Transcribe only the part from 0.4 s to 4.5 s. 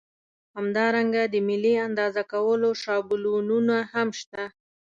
همدارنګه د ملي اندازه کولو شابلونونه هم شته.